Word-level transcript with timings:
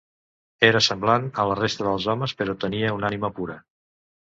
Era 0.69 0.81
semblant 0.85 1.29
a 1.43 1.47
la 1.51 1.59
resta 1.61 1.87
dels 1.91 2.11
homes, 2.15 2.37
però 2.43 2.59
tenia 2.67 2.99
una 3.01 3.13
ànima 3.15 3.35
pura. 3.41 3.65